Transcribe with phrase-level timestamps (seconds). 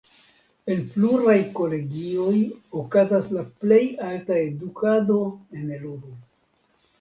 [0.75, 2.37] En pluraj kolegioj
[2.79, 5.19] okazas la plej alta edukado
[5.61, 6.17] en Eluru.